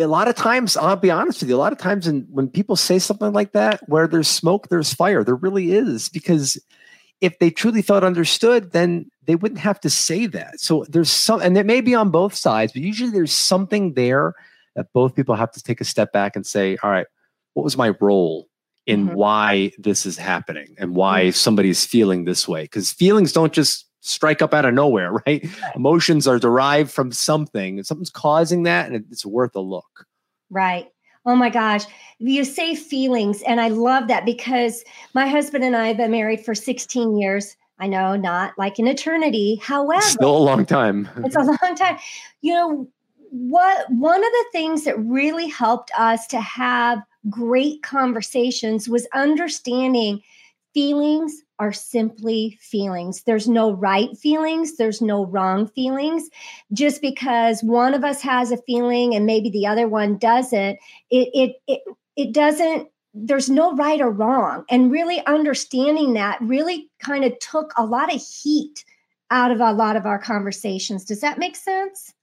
[0.00, 2.48] a lot of times i'll be honest with you a lot of times in, when
[2.48, 6.58] people say something like that where there's smoke there's fire there really is because
[7.20, 11.40] if they truly felt understood then they wouldn't have to say that so there's some
[11.40, 14.34] and it may be on both sides but usually there's something there
[14.76, 17.06] that both people have to take a step back and say all right
[17.54, 18.48] what was my role
[18.86, 19.14] in mm-hmm.
[19.14, 21.30] why this is happening and why mm-hmm.
[21.32, 22.62] somebody's feeling this way.
[22.62, 25.46] Because feelings don't just strike up out of nowhere, right?
[25.74, 30.06] Emotions are derived from something, something's causing that, and it's worth a look.
[30.50, 30.88] Right.
[31.26, 31.84] Oh my gosh.
[32.18, 34.84] You say feelings, and I love that because
[35.14, 37.56] my husband and I have been married for 16 years.
[37.78, 39.58] I know, not like an eternity.
[39.62, 41.08] However, still a long time.
[41.24, 41.98] it's a long time.
[42.42, 42.88] You know,
[43.30, 50.22] what one of the things that really helped us to have great conversations was understanding
[50.74, 53.22] feelings are simply feelings.
[53.24, 56.28] There's no right feelings, there's no wrong feelings.
[56.72, 60.78] Just because one of us has a feeling and maybe the other one doesn't,
[61.10, 61.80] it it it,
[62.16, 64.64] it doesn't there's no right or wrong.
[64.70, 68.84] And really understanding that really kind of took a lot of heat
[69.32, 71.04] out of a lot of our conversations.
[71.04, 72.14] Does that make sense?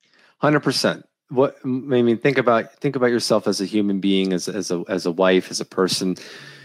[0.41, 4.71] 100% what I mean, think about think about yourself as a human being, as as
[4.71, 6.15] a as a wife, as a person.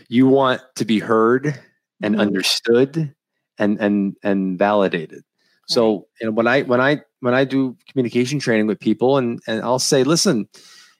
[0.08, 1.58] You want to be heard
[2.02, 2.20] and Mhm.
[2.20, 3.14] understood
[3.58, 5.22] and and and validated.
[5.68, 9.40] So you know when I when I when I do communication training with people and
[9.46, 10.48] and I'll say, listen,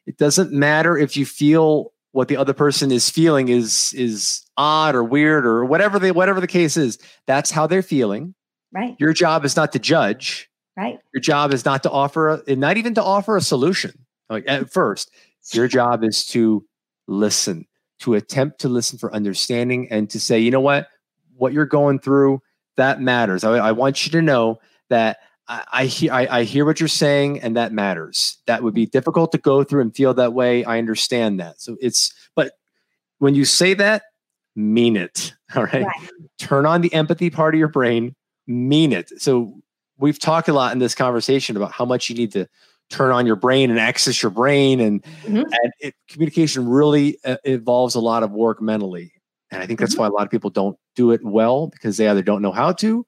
[0.06, 4.94] it doesn't matter if you feel what the other person is feeling is is odd
[4.94, 6.98] or weird or whatever they whatever the case is.
[7.26, 8.34] That's how they're feeling.
[8.72, 8.96] Right.
[8.98, 10.48] Your job is not to judge.
[10.76, 10.98] Right.
[11.12, 13.92] Your job is not to offer a, not even to offer a solution.
[14.30, 15.10] Like at first,
[15.52, 16.64] your job is to
[17.08, 17.66] listen,
[18.02, 20.88] to attempt to listen for understanding and to say, you know what,
[21.36, 22.40] what you're going through,
[22.76, 23.44] that matters.
[23.44, 24.60] I, I want you to know
[24.90, 28.38] that I, I, hear, I, I hear what you're saying and that matters.
[28.46, 30.64] That would be difficult to go through and feel that way.
[30.64, 31.60] I understand that.
[31.60, 32.52] So it's, but
[33.18, 34.02] when you say that,
[34.56, 35.32] mean it.
[35.56, 35.84] All right.
[35.84, 36.10] Right.
[36.38, 38.14] Turn on the empathy part of your brain,
[38.46, 39.10] mean it.
[39.20, 39.54] So
[39.98, 42.48] we've talked a lot in this conversation about how much you need to
[42.90, 45.42] turn on your brain and access your brain and, Mhm.
[45.44, 49.12] and it, communication really uh, involves a lot of work mentally
[49.50, 49.98] and i think that's Mhm.
[50.00, 52.72] why a lot of people don't do it well because they either don't know how
[52.72, 52.98] to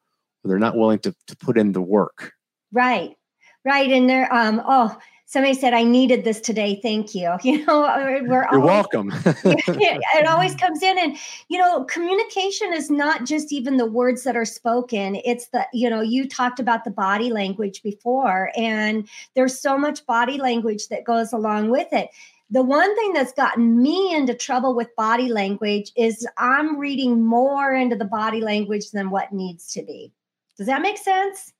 [0.43, 2.33] or they're not willing to, to put in the work
[2.73, 3.15] Right.
[3.65, 3.89] Right.
[3.91, 4.99] And there, um, oh,
[5.35, 6.79] somebody said, I needed this today.
[6.81, 7.37] Thank you.
[7.45, 9.13] You know, we're you're always welcome.
[9.45, 10.99] It always comes in.
[10.99, 11.17] And
[11.49, 15.17] you know communication is not just even the words that are spoken.
[15.25, 20.07] It's the you know you talked about the body language before and there's so much
[20.07, 22.09] body language that goes along with it.
[22.51, 27.75] The one thing that's gotten me into trouble with body language is i'm reading more
[27.75, 30.13] into the body language than what needs to be.
[30.57, 31.53] Does that make sense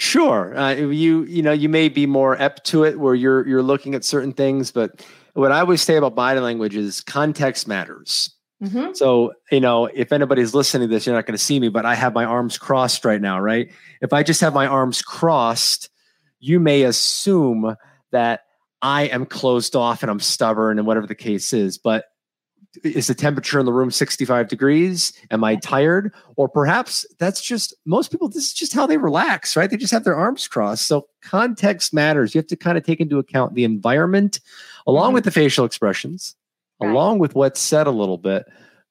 [0.00, 3.62] Sure, uh, you you know you may be more apt to it where you're you're
[3.62, 8.34] looking at certain things, but what I always say about body language is context matters.
[8.62, 8.94] mm-hmm.
[8.94, 11.84] So you know if anybody's listening to this, you're not going to see me, but
[11.84, 13.70] I have my arms crossed right now, right?
[14.00, 15.90] If I just have my arms crossed,
[16.38, 17.76] you may assume
[18.10, 18.44] that
[18.80, 22.06] I am closed off and I'm stubborn and whatever the case is, but
[22.84, 25.12] is the temperature in the room 65 degrees?
[25.30, 26.12] Am I tired?
[26.36, 29.68] Or perhaps that's just most people, this is just how they relax, right?
[29.70, 30.86] They just have their arms crossed.
[30.86, 32.34] So context matters.
[32.34, 34.40] You have to kind of take into account the environment
[34.86, 35.14] along Mhm.
[35.14, 36.36] with the facial expressions,
[36.80, 36.90] Right.
[36.90, 38.44] along with what's said a little bit.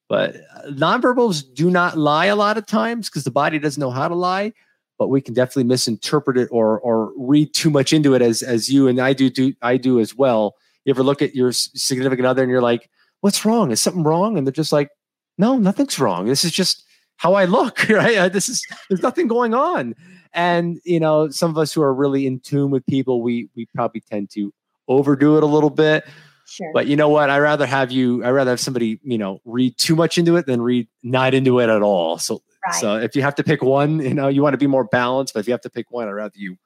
[0.08, 3.90] But uh, nonverbals do not lie a lot of times because the body doesn't know
[3.90, 4.52] how to lie.
[4.98, 8.68] But we can definitely misinterpret it or or read too much into it, as as
[8.68, 10.56] you and I do do I do as well.
[10.84, 13.70] You ever look at your significant other and you're like, what's wrong?
[13.70, 14.36] Is something wrong?
[14.36, 14.90] And they're just like,
[15.38, 16.26] no, nothing's wrong.
[16.26, 16.84] This is just
[17.16, 18.32] how I look, right?
[18.32, 19.94] This is there's nothing going on.
[20.32, 23.66] And you know, some of us who are really in tune with people, we we
[23.74, 24.52] probably tend to
[24.88, 26.06] overdo it a little bit.
[26.46, 27.30] sure But you know what?
[27.30, 28.22] I rather have you.
[28.24, 31.58] I rather have somebody you know read too much into it than read not into
[31.60, 32.18] it at all.
[32.18, 34.66] So right so if you have to pick one, you know, you want to be
[34.68, 35.34] more balanced.
[35.34, 36.56] But if you have to pick one, I'd rather you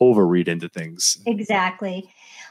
[0.00, 1.18] overread into things.
[1.26, 2.08] Exactly.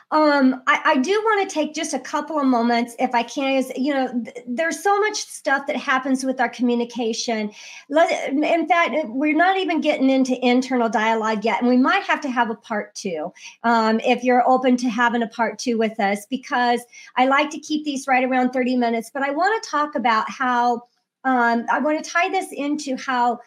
[0.10, 3.58] Um, I, I do want to take just a couple of moments, if I can.
[3.58, 7.52] Is you know, th- there's so much stuff that happens with our communication.
[7.90, 12.22] Let, in fact, we're not even getting into internal dialogue yet, and we might have
[12.22, 16.00] to have a part two um, if you're open to having a part two with
[16.00, 16.82] us, because
[17.18, 19.12] I like to keep these right around 30 minutes.
[19.14, 20.84] But I want to talk about how
[21.26, 23.40] um, I want to tie this into how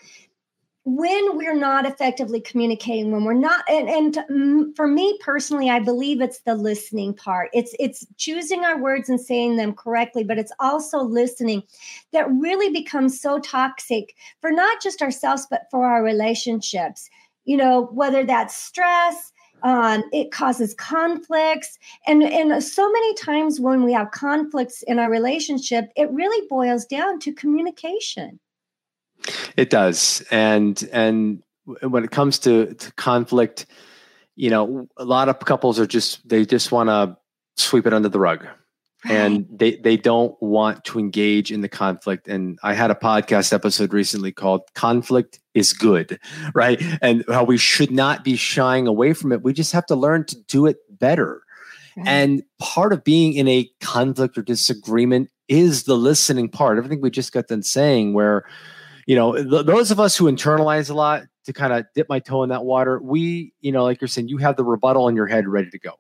[0.97, 6.21] when we're not effectively communicating when we're not and, and for me personally i believe
[6.21, 7.51] it's the listening part.
[7.53, 11.63] It's it's choosing our words and saying them correctly but it's also listening.
[12.13, 17.09] That really becomes so toxic for not just ourselves but for our relationships.
[17.45, 21.79] You know whether that's stress um, it causes conflicts.
[22.07, 26.87] And and so many times when we have conflicts in our relationship it really boils
[26.87, 28.41] down to communication
[29.57, 31.43] It does, and and
[31.83, 33.67] when it comes to, to conflict,
[34.37, 37.17] you know, a lot of couples are just they just want to
[37.57, 38.47] sweep it under the rug,
[39.05, 42.29] and they they don't want to engage in the conflict.
[42.29, 46.19] And I had a podcast episode recently called "Conflict is Good,"
[46.55, 46.83] right?
[47.03, 49.43] And how we should not be shying away from it.
[49.43, 51.43] We just have to learn to do it better.
[51.97, 52.07] Right.
[52.09, 56.79] And part of being in a conflict or disagreement is the listening part.
[56.79, 58.45] Everything we just got done saying, where,
[59.11, 62.21] you know, th- those of us who internalize a lot to kind of dip my
[62.21, 65.17] toe in that water, we, you know, like you're saying, you have the rebuttal in
[65.17, 65.95] your head ready to go.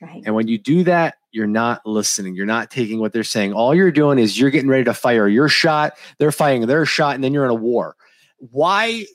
[0.00, 2.36] right And when you do that, you're not listening.
[2.36, 3.52] You're not taking what they're saying.
[3.52, 5.94] All you're doing is you're getting ready to fire your shot.
[6.18, 7.96] They're firing their shot, and then you're in a war.
[8.38, 9.06] Why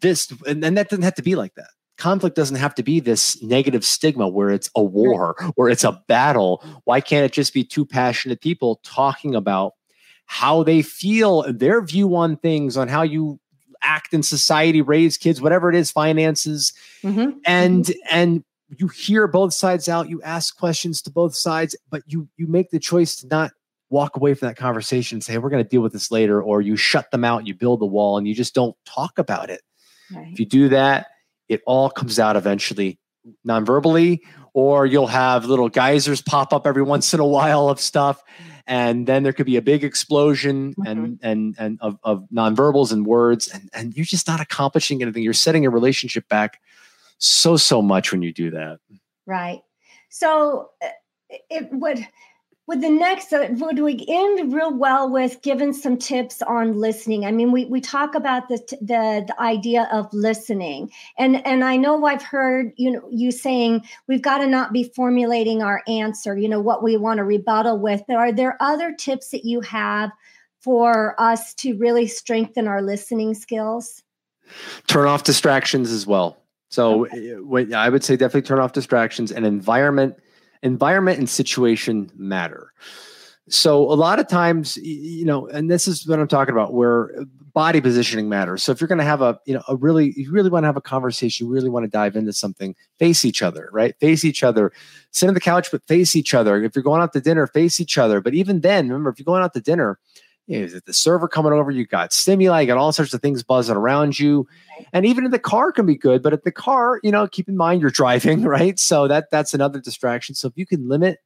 [0.00, 0.32] this?
[0.46, 1.68] And, and that doesn't have to be like that.
[1.98, 6.02] Conflict doesn't have to be this negative stigma where it's a war, where it's a
[6.08, 6.64] battle.
[6.84, 9.74] Why can't it just be two passionate people talking about
[10.26, 13.38] how they feel, their view on things, on how you
[13.82, 16.72] act in society, raise kids, whatever it is, finances,
[17.02, 17.36] Mhm.
[17.46, 18.44] and and
[18.78, 22.68] you hear both sides out you ask questions to both sides but you you make
[22.70, 23.52] the choice to not
[23.90, 26.60] walk away from that conversation and say, we're going to deal with this later, or
[26.60, 29.62] you shut them out, you build a wall, and you just don't talk about it.
[30.12, 30.32] Right.
[30.32, 31.06] If you do that,
[31.48, 32.98] it all comes out eventually
[33.44, 34.22] non-verbally
[34.56, 38.24] or you'll have little geysers pop up every once in a while of stuff
[38.66, 40.86] and then there could be a big explosion mm-hmm.
[40.86, 45.22] and and and of, of nonverbals and words and and you're just not accomplishing anything.
[45.22, 46.58] You're setting a relationship back
[47.18, 48.78] so so much when you do that.
[49.26, 49.60] Right.
[50.08, 50.88] So uh,
[51.50, 52.06] it would
[52.66, 57.24] with the next uh, would we end real well with giving some tips on listening?
[57.24, 60.90] I mean we, we talk about the, the the idea of listening.
[61.18, 64.84] And and i know i've heard you know you saying we've got to not be
[64.84, 68.02] formulating our answer you know what we want to rebuttal with.
[68.10, 70.10] Are there other tips that you have
[70.60, 74.02] for us to really strengthen our listening skills?
[74.86, 76.36] Turn off distractions as well.
[76.68, 77.32] So okay.
[77.32, 80.16] Eh, i would say definitely turn off distractions and environment
[80.66, 82.72] environment and situation matter.
[83.48, 87.14] So a lot of times, you know, and this is what I'm talking about, where
[87.54, 88.62] body positioning matters.
[88.62, 90.66] So if you're going to have a, you know, a really, you really want to
[90.66, 93.98] have a conversation, you really want to dive into something, face each other, right?
[93.98, 94.72] Face each other,
[95.12, 96.62] sit on the couch, but face each other.
[96.62, 98.20] If you're going out to dinner, face each other.
[98.20, 99.98] But even then, remember, if you're going out to dinner,
[100.46, 101.70] you know, is it the server coming over?
[101.70, 104.46] You got stimuli, you got all sorts of things buzzing around you.
[104.92, 107.48] And even in the car can be good, but at the car, you know, keep
[107.48, 108.78] in mind you're driving, right?
[108.78, 110.34] So that that's another distraction.
[110.34, 111.18] So if you can limit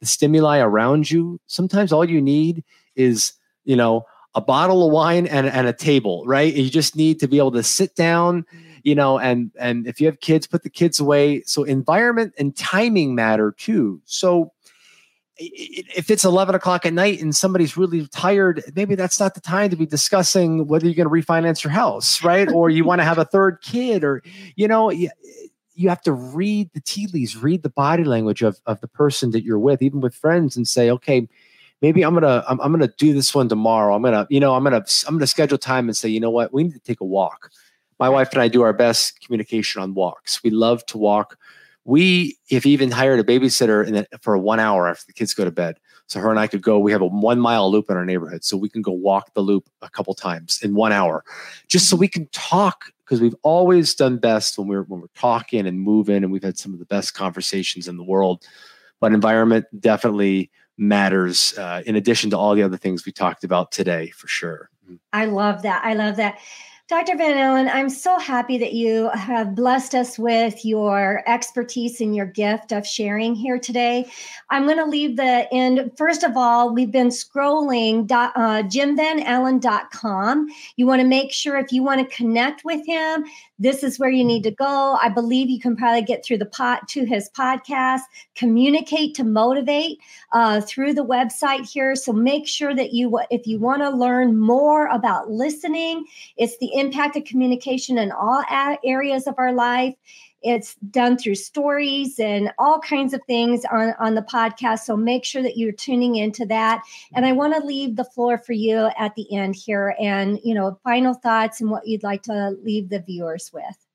[0.00, 2.64] the stimuli around you, sometimes all you need
[2.94, 3.32] is,
[3.64, 4.04] you know,
[4.34, 6.52] a bottle of wine and, and a table, right?
[6.52, 8.44] You just need to be able to sit down,
[8.82, 11.42] you know, and and if you have kids, put the kids away.
[11.46, 14.02] So environment and timing matter too.
[14.04, 14.52] So
[15.38, 19.70] if it's 11 o'clock at night and somebody's really tired, maybe that's not the time
[19.70, 22.50] to be discussing whether you're going to refinance your house, right?
[22.50, 24.22] or you want to have a third kid, or,
[24.54, 25.10] you know, you,
[25.88, 29.44] have to read the tea leaves, read the body language of, of the person that
[29.44, 31.28] you're with, even with friends, and say, okay,
[31.82, 33.94] maybe I'm gonna I'm, I'm gonna do this one tomorrow.
[33.94, 36.52] I'm gonna, you know, I'm gonna I'm gonna schedule time and say, you know what,
[36.52, 37.50] we need to take a walk.
[37.98, 40.42] My wife and I do our best communication on walks.
[40.42, 41.38] We love to walk
[41.86, 45.52] we have even hired a babysitter the, for one hour after the kids go to
[45.52, 45.76] bed.
[46.08, 46.80] So her and I could go.
[46.80, 49.40] We have a one mile loop in our neighborhood, so we can go walk the
[49.40, 51.24] loop a couple times in one hour,
[51.68, 52.86] just so we can talk.
[53.04, 56.58] Because we've always done best when we're when we're talking and moving, and we've had
[56.58, 58.44] some of the best conversations in the world.
[59.00, 61.56] But environment definitely matters.
[61.56, 64.70] Uh, in addition to all the other things we talked about today, for sure.
[65.12, 65.84] I love that.
[65.84, 66.38] I love that.
[66.88, 67.16] Dr.
[67.16, 72.26] Van Allan, I'm so happy that you have blessed us with your expertise and your
[72.26, 74.08] gift of sharing here today.
[74.50, 75.90] I'm going to leave the end.
[75.98, 80.46] First of all, we've been scrolling uh, jimvanallan.com.
[80.76, 83.24] You want to make sure if you want to connect with him,
[83.58, 84.96] this is where you need to go.
[85.02, 88.02] I believe you can probably get through the pot to his podcast,
[88.36, 89.98] communicate to motivate
[90.32, 91.96] uh, through the website here.
[91.96, 96.04] So make sure that you, if you want to learn more about listening,
[96.36, 98.42] it's the impact of communication in all
[98.84, 99.94] areas of our life.
[100.42, 104.80] It's done through stories and all kinds of things on, on the podcast.
[104.80, 106.82] So make sure that you're tuning into that.
[107.14, 110.54] And I want to leave the floor for you at the end here and, you
[110.54, 113.86] know, final thoughts and what you'd like to leave the viewers with.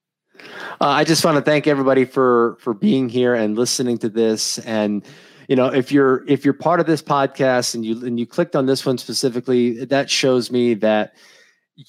[0.82, 4.58] Uh, I just want to thank everybody for for being here and listening to this.
[4.60, 5.06] And
[5.48, 8.56] you know, if you're if you're part of this podcast and you and you clicked
[8.56, 11.14] on this one specifically, that shows me that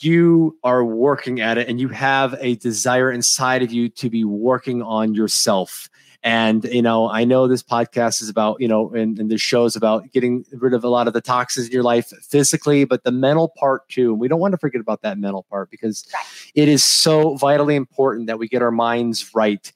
[0.01, 4.25] you are working at it and you have a desire inside of you to be
[4.25, 5.89] working on yourself.
[6.25, 9.65] And, you know, I know this podcast is about, you know, and, and this show
[9.65, 13.03] is about getting rid of a lot of the toxins in your life physically, but
[13.03, 14.13] the mental part too.
[14.13, 16.07] And we don't want to forget about that mental part because
[16.55, 19.73] it is so vitally important that we get our minds right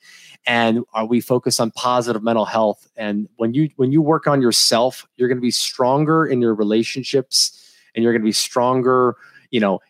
[0.47, 4.41] and are we focus on positive mental health and when you when you work on
[4.41, 9.17] yourself you're going to be stronger in your relationships and you're going to be stronger
[9.51, 9.81] you know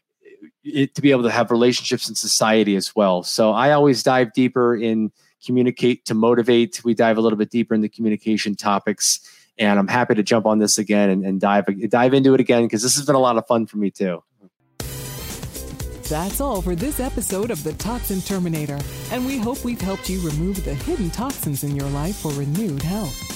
[0.67, 3.23] it, to be able to have relationships in society as well.
[3.23, 5.13] So I always dive deeper in
[5.45, 6.85] communicate to motivate.
[6.85, 9.21] We dive a little bit deeper into communication topics,
[9.59, 12.65] and I'm happy to jump on this again and, and dive dive into it again
[12.65, 14.23] because this has been a lot of fun for me too.
[16.09, 18.79] That's all for this episode of the Toxin Terminator,
[19.11, 22.83] and we hope we've helped you remove the hidden toxins in your life for renewed
[22.83, 23.36] health.